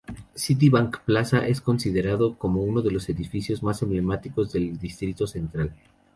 [0.33, 5.75] Citibank Plaza es considerado como uno de los edificios más emblemáticos del distrito Central.